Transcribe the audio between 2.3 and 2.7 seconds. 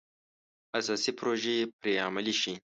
شي.